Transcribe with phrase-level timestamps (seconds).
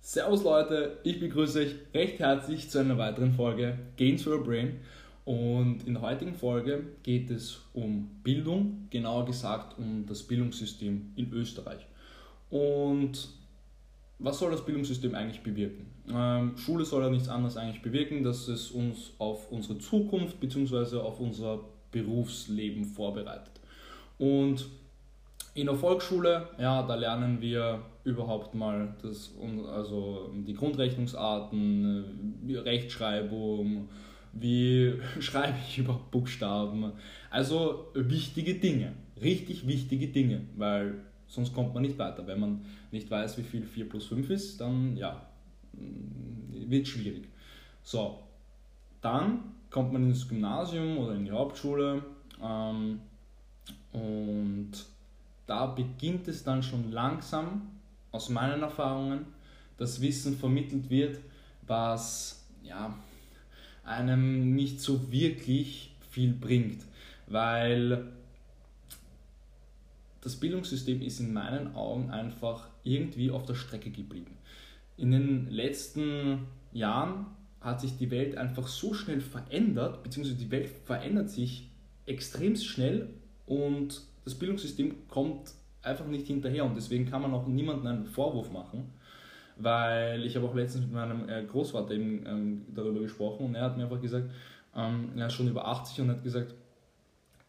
[0.00, 4.80] Servus Leute, ich begrüße euch recht herzlich zu einer weiteren Folge Gains for Your Brain.
[5.24, 11.32] Und in der heutigen Folge geht es um Bildung, genauer gesagt um das Bildungssystem in
[11.32, 11.86] Österreich.
[12.50, 13.28] Und
[14.18, 15.86] was soll das Bildungssystem eigentlich bewirken?
[16.12, 20.98] Ähm, Schule soll ja nichts anderes eigentlich bewirken, dass es uns auf unsere Zukunft bzw.
[20.98, 21.60] auf unser
[21.90, 23.60] Berufsleben vorbereitet.
[24.18, 24.68] Und
[25.54, 29.32] in der Volksschule, ja, da lernen wir überhaupt mal das,
[29.72, 33.88] also die Grundrechnungsarten, Rechtschreibung,
[34.32, 36.92] wie schreibe ich überhaupt Buchstaben.
[37.30, 42.26] Also wichtige Dinge, richtig wichtige Dinge, weil sonst kommt man nicht weiter.
[42.26, 45.26] Wenn man nicht weiß, wie viel 4 plus 5 ist, dann ja,
[45.72, 47.28] wird schwierig.
[47.82, 48.18] So,
[49.00, 52.02] dann kommt man ins Gymnasium oder in die Hauptschule
[52.42, 53.00] ähm,
[53.92, 54.72] und
[55.46, 57.62] da beginnt es dann schon langsam,
[58.10, 59.26] aus meinen Erfahrungen,
[59.76, 61.18] dass Wissen vermittelt wird,
[61.66, 62.94] was ja,
[63.84, 66.84] einem nicht so wirklich viel bringt,
[67.26, 68.08] weil
[70.20, 74.36] das Bildungssystem ist in meinen Augen einfach irgendwie auf der Strecke geblieben.
[74.96, 77.26] In den letzten Jahren
[77.60, 81.68] hat sich die Welt einfach so schnell verändert, beziehungsweise die Welt verändert sich
[82.06, 83.08] extrem schnell
[83.46, 85.52] und das Bildungssystem kommt
[85.82, 88.90] einfach nicht hinterher und deswegen kann man auch niemandem einen Vorwurf machen,
[89.56, 93.62] weil ich habe auch letztens mit meinem äh, Großvater eben ähm, darüber gesprochen und er
[93.62, 94.30] hat mir einfach gesagt,
[94.76, 96.54] ähm, er ist schon über 80 und hat gesagt,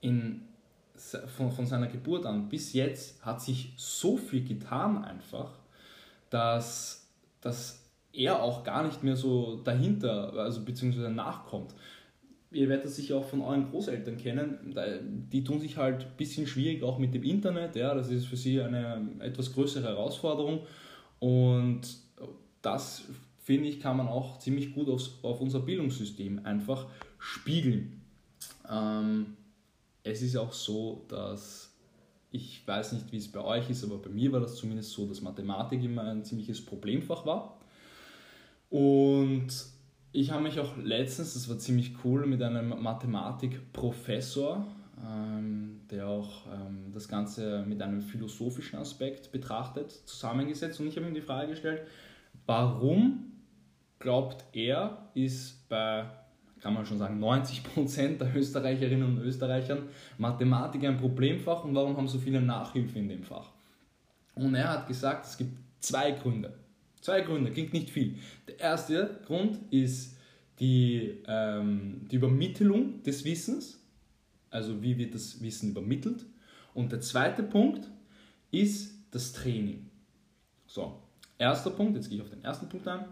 [0.00, 0.42] in,
[0.96, 5.50] von, von seiner Geburt an bis jetzt hat sich so viel getan einfach,
[6.30, 7.08] dass,
[7.40, 11.74] dass er auch gar nicht mehr so dahinter, also beziehungsweise nachkommt.
[12.52, 14.74] Ihr werdet das sicher auch von euren Großeltern kennen,
[15.32, 18.36] die tun sich halt ein bisschen schwierig auch mit dem Internet, ja, das ist für
[18.36, 20.60] sie eine etwas größere Herausforderung.
[21.18, 21.80] Und
[22.62, 23.02] das
[23.42, 26.86] finde ich, kann man auch ziemlich gut aufs, auf unser Bildungssystem einfach
[27.18, 28.00] spiegeln.
[28.70, 29.36] Ähm,
[30.04, 31.74] es ist auch so, dass
[32.30, 35.06] ich weiß nicht, wie es bei euch ist, aber bei mir war das zumindest so,
[35.06, 37.60] dass Mathematik immer ein ziemliches Problemfach war.
[38.70, 39.48] Und
[40.10, 44.66] ich habe mich auch letztens, das war ziemlich cool, mit einem Mathematikprofessor,
[45.04, 51.06] ähm, der auch ähm, das Ganze mit einem philosophischen Aspekt betrachtet, zusammengesetzt und ich habe
[51.06, 51.82] ihm die Frage gestellt,
[52.46, 53.32] warum
[54.00, 56.04] glaubt er, ist bei,
[56.64, 59.82] kann man schon sagen, 90% der Österreicherinnen und Österreichern
[60.16, 63.50] Mathematik ein Problemfach und warum haben so viele Nachhilfe in dem Fach?
[64.34, 66.54] Und er hat gesagt, es gibt zwei Gründe.
[67.02, 68.14] Zwei Gründe, klingt nicht viel.
[68.48, 70.16] Der erste Grund ist
[70.58, 73.78] die, ähm, die Übermittlung des Wissens,
[74.48, 76.24] also wie wird das Wissen übermittelt.
[76.72, 77.90] Und der zweite Punkt
[78.50, 79.90] ist das Training.
[80.66, 80.98] So,
[81.36, 83.04] erster Punkt, jetzt gehe ich auf den ersten Punkt ein,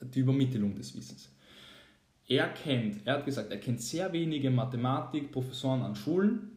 [0.00, 1.30] die Übermittlung des Wissens.
[2.28, 6.50] Er kennt, er hat gesagt, er kennt sehr wenige Mathematikprofessoren an Schulen,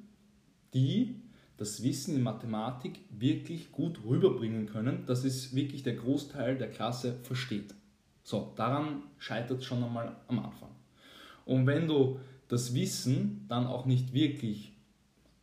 [0.73, 1.15] die
[1.57, 7.19] das Wissen in Mathematik wirklich gut rüberbringen können, dass es wirklich der Großteil der Klasse
[7.23, 7.75] versteht.
[8.23, 10.69] So, daran scheitert es schon einmal am Anfang.
[11.45, 14.73] Und wenn du das Wissen dann auch nicht wirklich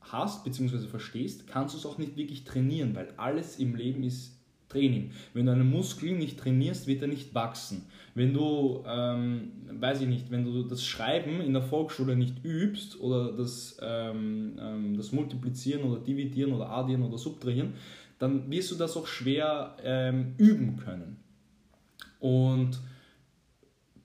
[0.01, 0.87] hast bzw.
[0.89, 4.36] verstehst, kannst du es auch nicht wirklich trainieren, weil alles im Leben ist
[4.77, 5.11] Training.
[5.33, 7.87] Wenn du einen Muskel nicht trainierst, wird er nicht wachsen.
[8.15, 13.01] Wenn du, ähm, weiß ich nicht, wenn du das Schreiben in der Volksschule nicht übst
[13.01, 17.75] oder das, ähm, ähm, das Multiplizieren oder Dividieren oder Addieren oder Subtrahieren,
[18.19, 21.17] dann wirst du das auch schwer ähm, üben können.
[22.21, 22.79] Und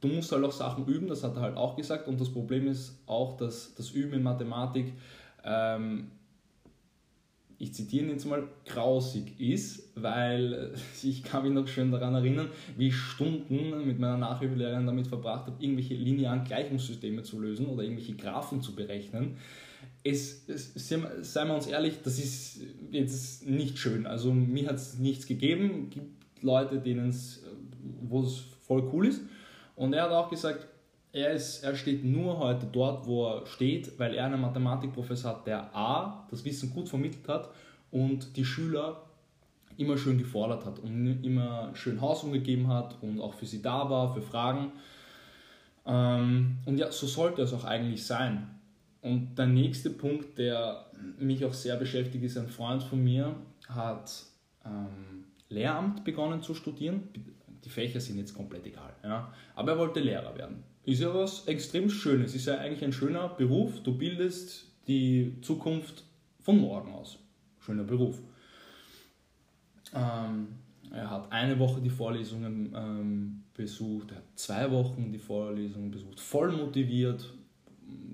[0.02, 2.08] du musst halt auch Sachen üben, das hat er halt auch gesagt.
[2.08, 4.94] Und das Problem ist auch, dass das Üben in Mathematik
[5.44, 6.12] ähm,
[7.62, 10.74] ich zitiere ihn jetzt mal, grausig ist, weil
[11.04, 15.46] ich kann mich noch schön daran erinnern, wie ich Stunden mit meiner Nachhilfelehrerin damit verbracht
[15.46, 19.38] habe, irgendwelche linearen Gleichungssysteme zu lösen oder irgendwelche Graphen zu berechnen.
[20.04, 24.08] Es, es, seien wir uns ehrlich, das ist jetzt nicht schön.
[24.08, 25.88] Also mir hat es nichts gegeben.
[25.88, 27.44] Es gibt Leute, denen es,
[28.02, 29.22] wo es voll cool ist.
[29.76, 30.68] Und er hat auch gesagt,
[31.14, 35.48] er, ist, er steht nur heute dort, wo er steht, weil er einen Mathematikprofessor hat,
[35.48, 37.50] der A, das Wissen gut vermittelt hat
[37.92, 39.04] und die Schüler
[39.78, 43.90] immer schön gefordert hat und immer schön Hausung gegeben hat und auch für sie da
[43.90, 44.72] war, für Fragen.
[45.86, 48.60] Ähm, und ja, so sollte es auch eigentlich sein.
[49.02, 50.86] Und der nächste Punkt, der
[51.18, 53.36] mich auch sehr beschäftigt, ist ein Freund von mir,
[53.68, 54.12] hat
[54.66, 57.10] ähm, Lehramt begonnen zu studieren.
[57.64, 58.94] Die Fächer sind jetzt komplett egal.
[59.04, 59.34] Ja?
[59.56, 60.64] Aber er wollte Lehrer werden.
[60.86, 62.36] Ist ja was extrem Schönes.
[62.36, 63.82] Ist ja eigentlich ein schöner Beruf.
[63.84, 66.04] Du bildest die Zukunft
[66.40, 67.20] von morgen aus.
[67.60, 68.20] Schöner Beruf.
[69.94, 70.48] Ähm,
[70.92, 76.20] er hat eine Woche die Vorlesungen ähm, besucht, er hat zwei Wochen die Vorlesungen besucht,
[76.20, 77.34] voll motiviert,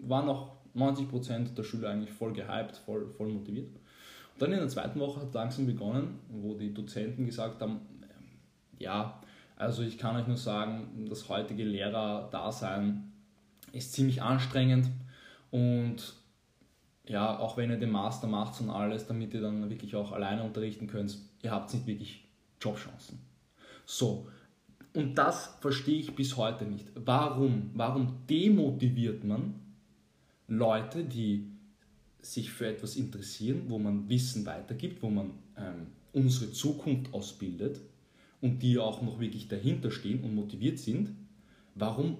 [0.04, 3.68] war noch 90% der Schüler eigentlich voll gehypt, voll, voll motiviert.
[4.34, 7.82] Und dann in der zweiten Woche hat langsam begonnen, wo die Dozenten gesagt haben,
[8.78, 9.20] ja,
[9.58, 13.12] also ich kann euch nur sagen, das heutige Lehrerdasein
[13.72, 14.90] ist ziemlich anstrengend
[15.52, 16.14] und
[17.08, 20.44] ja, auch wenn ihr den Master macht und alles, damit ihr dann wirklich auch alleine
[20.44, 22.26] unterrichten könnt, ihr habt nicht wirklich
[22.62, 23.20] Jobchancen.
[23.86, 24.28] So,
[24.94, 26.86] und das verstehe ich bis heute nicht.
[26.96, 27.72] Warum?
[27.74, 29.56] Warum demotiviert man
[30.48, 31.48] Leute, die
[32.22, 37.80] sich für etwas interessieren, wo man Wissen weitergibt, wo man ähm, unsere Zukunft ausbildet
[38.42, 41.12] und die auch noch wirklich dahinter stehen und motiviert sind?
[41.76, 42.18] Warum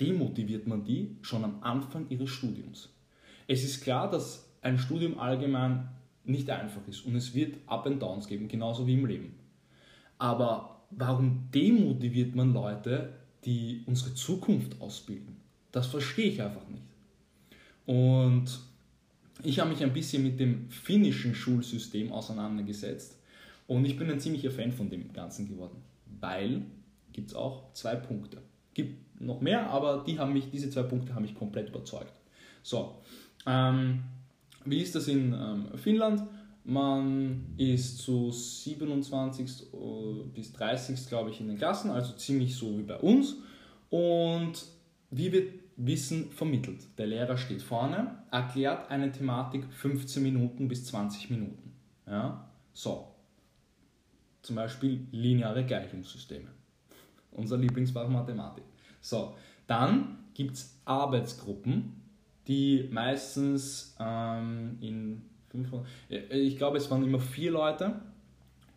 [0.00, 2.90] demotiviert man die schon am Anfang ihres Studiums?
[3.46, 5.88] Es ist klar, dass ein Studium allgemein
[6.24, 9.34] nicht einfach ist und es wird Up and Downs geben, genauso wie im Leben.
[10.18, 15.36] Aber warum demotiviert man Leute, die unsere Zukunft ausbilden?
[15.72, 16.82] Das verstehe ich einfach nicht.
[17.86, 18.60] Und
[19.42, 23.17] ich habe mich ein bisschen mit dem finnischen Schulsystem auseinandergesetzt
[23.68, 25.82] und ich bin ein ziemlicher Fan von dem Ganzen geworden,
[26.20, 26.62] weil
[27.12, 28.38] gibt es auch zwei Punkte.
[28.74, 32.12] Gibt noch mehr, aber die haben mich, diese zwei Punkte haben mich komplett überzeugt.
[32.62, 32.96] So,
[33.46, 34.02] ähm,
[34.64, 36.22] wie ist das in ähm, Finnland?
[36.64, 39.70] Man ist zu 27.
[40.34, 41.06] bis 30.
[41.06, 43.36] glaube ich in den Klassen, also ziemlich so wie bei uns.
[43.90, 44.64] Und
[45.10, 46.86] wie wird Wissen vermittelt?
[46.98, 51.72] Der Lehrer steht vorne, erklärt eine Thematik 15 Minuten bis 20 Minuten.
[52.06, 52.50] Ja?
[52.72, 53.07] So.
[54.48, 56.48] Zum Beispiel lineare Gleichungssysteme.
[57.32, 58.64] Unser Lieblingsfach Mathematik.
[59.02, 59.36] So.
[59.66, 62.00] Dann gibt es Arbeitsgruppen,
[62.46, 65.86] die meistens ähm, in 500,
[66.30, 68.00] ich glaube, es waren immer vier Leute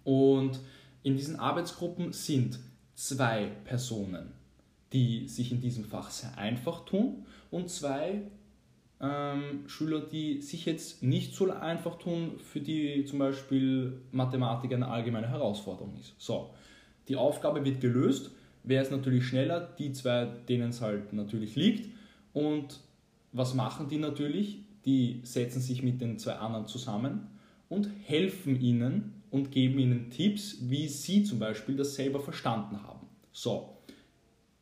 [0.04, 0.60] und
[1.04, 2.60] in diesen Arbeitsgruppen sind
[2.94, 4.34] zwei Personen,
[4.92, 8.24] die sich in diesem Fach sehr einfach tun und zwei
[9.02, 14.88] ähm, Schüler, die sich jetzt nicht so einfach tun, für die zum Beispiel Mathematik eine
[14.88, 16.14] allgemeine Herausforderung ist.
[16.18, 16.52] So,
[17.08, 18.32] die Aufgabe wird gelöst.
[18.64, 19.74] Wer ist natürlich schneller?
[19.80, 21.90] Die zwei, denen es halt natürlich liegt.
[22.34, 22.80] Und
[23.32, 24.60] was machen die natürlich?
[24.86, 27.28] Die setzen sich mit den zwei anderen zusammen
[27.70, 33.08] und helfen ihnen und geben ihnen Tipps, wie sie zum Beispiel das selber verstanden haben.
[33.32, 33.78] So,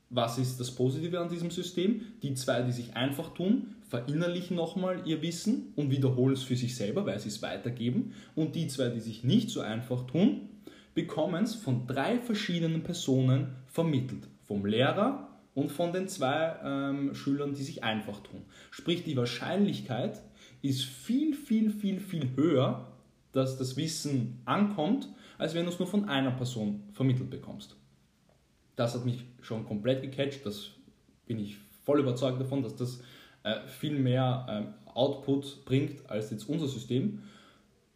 [0.10, 2.02] was ist das Positive an diesem System?
[2.22, 6.76] Die zwei, die sich einfach tun, verinnerlichen nochmal ihr Wissen und wiederholen es für sich
[6.76, 8.14] selber, weil sie es weitergeben.
[8.36, 10.50] Und die zwei, die sich nicht so einfach tun,
[10.94, 14.28] bekommen es von drei verschiedenen Personen vermittelt.
[14.44, 18.44] Vom Lehrer, und von den zwei ähm, Schülern, die sich einfach tun.
[18.72, 20.22] Sprich, die Wahrscheinlichkeit
[20.62, 22.94] ist viel, viel, viel, viel höher,
[23.32, 27.76] dass das Wissen ankommt, als wenn du es nur von einer Person vermittelt bekommst.
[28.76, 30.72] Das hat mich schon komplett gecatcht, das
[31.26, 33.02] bin ich voll überzeugt davon, dass das
[33.50, 37.24] äh, viel mehr äh, Output bringt als jetzt unser System.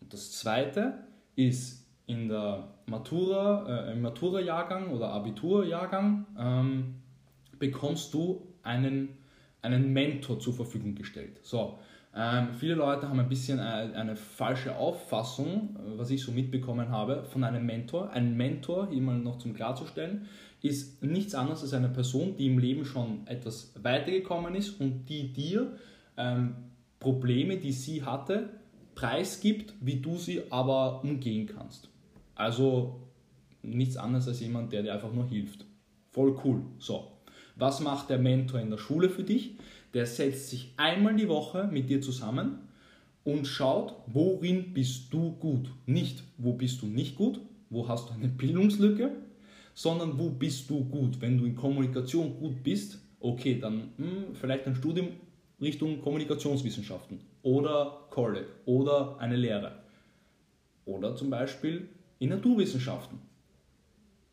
[0.02, 1.00] Und das zweite
[1.36, 6.96] ist in der Matura, äh, im Matura-Jahrgang oder Abitur-Jahrgang ähm,
[7.60, 9.10] bekommst du einen,
[9.62, 11.40] einen Mentor zur Verfügung gestellt.
[11.44, 11.80] So,
[12.16, 17.24] ähm, viele Leute haben ein bisschen eine, eine, falsche Auffassung, was ich so mitbekommen habe,
[17.24, 18.12] von einem Mentor.
[18.12, 20.28] Ein Mentor, hier mal noch zum Klarzustellen,
[20.64, 25.32] ist nichts anderes als eine Person, die im Leben schon etwas weitergekommen ist und die
[25.34, 25.78] dir
[26.18, 26.56] ähm,
[27.00, 28.50] Probleme, die sie hatte,
[28.96, 31.90] preisgibt, wie du sie aber umgehen kannst.
[32.34, 33.02] Also
[33.62, 35.66] nichts anderes als jemand, der dir einfach nur hilft.
[36.12, 36.62] Voll cool.
[36.80, 37.12] So.
[37.58, 39.58] Was macht der Mentor in der Schule für dich?
[39.94, 42.60] Der setzt sich einmal die Woche mit dir zusammen
[43.26, 45.70] und schaut, worin bist du gut.
[45.86, 49.12] Nicht, wo bist du nicht gut, wo hast du eine Bildungslücke,
[49.74, 51.20] sondern wo bist du gut.
[51.22, 55.08] Wenn du in Kommunikation gut bist, okay, dann mh, hm, vielleicht ein Studium
[55.62, 59.84] Richtung Kommunikationswissenschaften oder College oder eine Lehre.
[60.86, 61.88] Oder zum Beispiel
[62.20, 63.20] in Naturwissenschaften.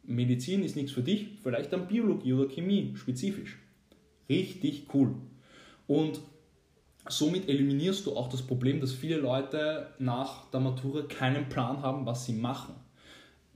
[0.02, 3.58] Medizin ist nichts für dich, vielleicht dann Biologie oder Chemie spezifisch.
[4.28, 5.14] Richtig cool.
[5.86, 6.20] Und
[7.08, 12.06] somit eliminierst du auch das Problem, dass viele Leute nach der Matura keinen Plan haben,
[12.06, 12.74] was sie machen.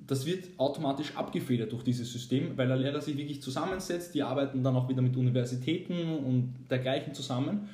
[0.07, 4.63] Das wird automatisch abgefedert durch dieses System, weil der Lehrer sich wirklich zusammensetzt, die arbeiten
[4.63, 7.69] dann auch wieder mit Universitäten und dergleichen zusammen.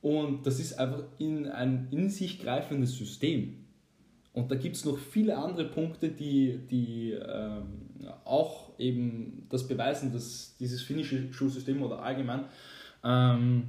[0.00, 3.64] Und das ist einfach in ein in sich greifendes System.
[4.32, 7.84] Und da gibt es noch viele andere Punkte, die, die ähm,
[8.24, 12.44] auch eben das beweisen, dass dieses finnische Schulsystem oder allgemein
[13.04, 13.62] ähm,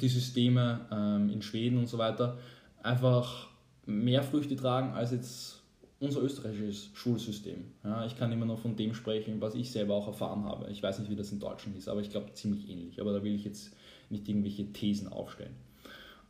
[0.00, 2.38] die Systeme ähm, in Schweden und so weiter
[2.82, 3.48] einfach
[3.86, 5.62] mehr Früchte tragen als jetzt
[6.04, 7.64] unser österreichisches Schulsystem.
[7.82, 10.70] Ja, ich kann immer noch von dem sprechen, was ich selber auch erfahren habe.
[10.70, 13.00] Ich weiß nicht, wie das in Deutschland ist, aber ich glaube ziemlich ähnlich.
[13.00, 13.74] Aber da will ich jetzt
[14.10, 15.54] nicht irgendwelche Thesen aufstellen.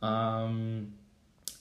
[0.01, 0.93] Ähm,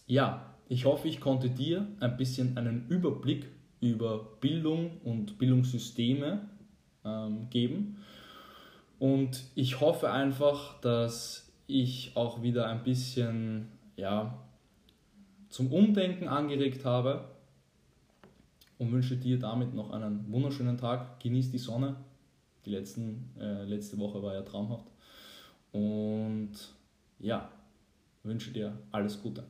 [0.06, 3.46] ja, ich hoffe, ich konnte dir ein bisschen einen Überblick
[3.80, 6.48] über Bildung und Bildungssysteme
[7.04, 7.98] ähm, geben.
[8.98, 14.38] Und ich hoffe einfach, dass ich auch wieder ein bisschen ja,
[15.48, 17.33] zum Umdenken angeregt habe
[18.84, 21.18] und wünsche dir damit noch einen wunderschönen Tag.
[21.20, 21.96] Genieß die Sonne.
[22.66, 24.90] Die letzten, äh, letzte Woche war ja traumhaft.
[25.72, 26.52] Und
[27.18, 27.50] ja,
[28.22, 29.44] wünsche dir alles Gute.